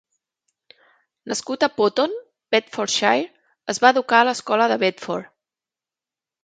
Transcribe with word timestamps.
Nascut 1.31 1.65
a 1.67 1.69
Potton, 1.75 2.17
Bedfordshire, 2.57 3.29
es 3.75 3.83
va 3.85 3.95
educar 3.97 4.25
a 4.25 4.29
l'escola 4.31 4.73
de 4.75 4.81
Bedford. 4.87 5.35